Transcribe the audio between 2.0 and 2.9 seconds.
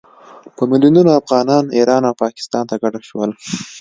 او پاکستان ته